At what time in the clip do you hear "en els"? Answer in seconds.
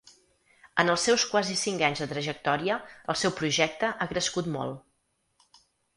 0.83-1.03